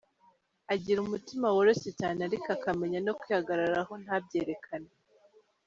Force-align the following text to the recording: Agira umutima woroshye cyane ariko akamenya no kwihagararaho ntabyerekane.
Agira 0.73 0.99
umutima 1.01 1.45
woroshye 1.55 1.91
cyane 1.99 2.19
ariko 2.27 2.47
akamenya 2.55 2.99
no 3.05 3.13
kwihagararaho 3.19 3.93
ntabyerekane. 4.03 4.89